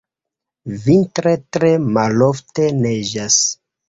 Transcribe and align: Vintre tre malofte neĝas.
Vintre 0.85 1.33
tre 1.57 1.69
malofte 1.97 2.65
neĝas. 2.79 3.37